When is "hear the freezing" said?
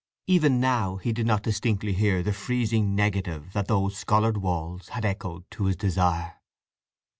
1.93-2.95